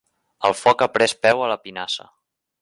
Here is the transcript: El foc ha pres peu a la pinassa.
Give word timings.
El 0.47 0.55
foc 0.61 0.81
ha 0.85 0.87
pres 0.95 1.13
peu 1.27 1.45
a 1.45 1.51
la 1.53 1.59
pinassa. 1.67 2.09